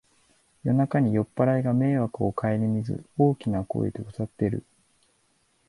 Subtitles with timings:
[0.63, 4.65] 夜中に酔っぱらいが迷惑をかえりみず大きな声で歌ってる